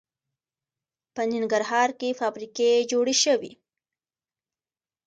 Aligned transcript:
په 1.13 1.21
ننګرهار 1.31 1.89
کې 1.99 2.17
فابریکې 2.19 2.69
جوړې 2.91 3.15
شوي 3.23 3.51